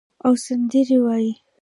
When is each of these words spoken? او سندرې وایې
او 0.25 0.33
سندرې 0.45 0.95
وایې 1.05 1.31